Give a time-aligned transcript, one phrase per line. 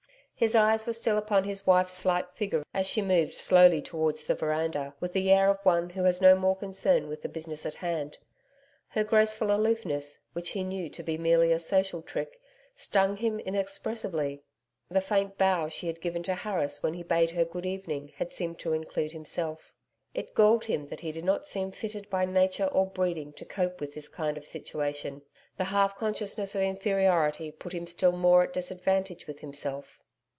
[0.41, 4.33] His eyes were still upon his wife's slight figure as she moved slowly towards the
[4.33, 7.73] veranda, with the air of one who has no more concern with the business in
[7.73, 8.17] hand.
[8.87, 12.41] Her graceful aloofness, which he knew to be merely a social trick,
[12.75, 14.41] stung him inexpressibly,
[14.89, 18.57] the faint bow she had given Harris when he bade her good evening had seemed
[18.61, 19.75] to include himself.
[20.15, 23.79] It galled him that he did not seem fitted by nature or breeding to cope
[23.79, 25.21] with this kind of situation.
[25.59, 29.99] The half consciousness of inferiority put him still more at disadvantage with himself.